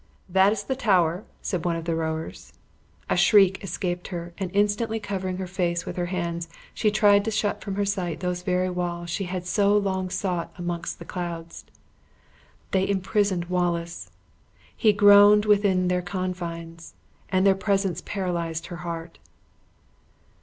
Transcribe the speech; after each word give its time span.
"That 0.27 0.51
is 0.51 0.63
the 0.63 0.75
Tower," 0.75 1.25
said 1.43 1.63
one 1.63 1.75
of 1.75 1.85
the 1.85 1.93
rowers. 1.95 2.53
A 3.07 3.15
shriek 3.15 3.63
escaped 3.63 4.07
her, 4.07 4.33
and 4.39 4.49
instantly 4.51 4.99
covering 4.99 5.37
her 5.37 5.45
face 5.45 5.85
with 5.85 5.95
her 5.95 6.07
hands, 6.07 6.49
she 6.73 6.89
tried 6.89 7.23
to 7.23 7.29
shut 7.29 7.61
from 7.61 7.75
her 7.75 7.85
sight 7.85 8.19
those 8.19 8.41
very 8.41 8.71
walls 8.71 9.11
she 9.11 9.25
had 9.25 9.45
so 9.45 9.77
long 9.77 10.09
sought 10.09 10.51
amongst 10.57 10.97
the 10.97 11.05
clouds. 11.05 11.65
They 12.71 12.89
imprisoned 12.89 13.45
Wallace! 13.45 14.09
He 14.75 14.91
groaned 14.91 15.45
within 15.45 15.87
their 15.87 16.01
confines! 16.01 16.95
and 17.29 17.45
their 17.45 17.53
presence 17.53 18.01
paralyzed 18.03 18.65
her 18.73 18.77
heart. 18.77 19.19